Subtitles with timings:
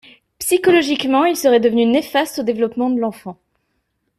[0.39, 3.37] Psychologiquement, il serait devenu néfaste au développement de l’enfant.